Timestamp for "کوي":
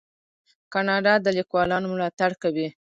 2.43-2.67